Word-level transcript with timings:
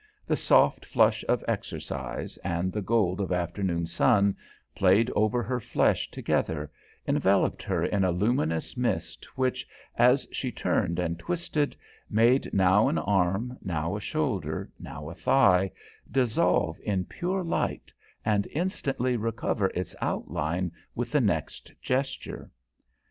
The 0.25 0.35
soft 0.35 0.83
flush 0.83 1.23
of 1.29 1.43
exercise 1.47 2.37
and 2.37 2.73
the 2.73 2.81
gold 2.81 3.21
of 3.21 3.31
afternoon 3.31 3.85
sun 3.85 4.35
played 4.73 5.11
over 5.15 5.43
her 5.43 5.59
flesh 5.59 6.09
together, 6.09 6.71
enveloped 7.07 7.61
her 7.61 7.85
in 7.85 8.03
a 8.03 8.09
luminous 8.09 8.75
mist 8.75 9.25
which, 9.37 9.67
as 9.95 10.27
she 10.31 10.51
turned 10.51 10.97
and 10.97 11.19
twisted, 11.19 11.75
made 12.09 12.51
now 12.51 12.87
an 12.89 12.97
arm, 12.97 13.59
now 13.61 13.95
a 13.95 14.01
shoulder, 14.01 14.71
now 14.79 15.07
a 15.07 15.13
thigh, 15.13 15.69
dissolve 16.11 16.79
in 16.83 17.05
pure 17.05 17.43
light 17.43 17.93
and 18.25 18.47
instantly 18.53 19.15
recover 19.17 19.67
its 19.75 19.95
outline 20.01 20.71
with 20.95 21.11
the 21.11 21.21
next 21.21 21.71
gesture. 21.79 22.49